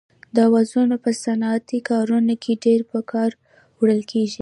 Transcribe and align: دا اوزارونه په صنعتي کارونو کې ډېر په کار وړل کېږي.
دا 0.35 0.43
اوزارونه 0.53 0.95
په 1.03 1.11
صنعتي 1.23 1.79
کارونو 1.89 2.33
کې 2.43 2.61
ډېر 2.65 2.79
په 2.91 2.99
کار 3.11 3.31
وړل 3.79 4.01
کېږي. 4.11 4.39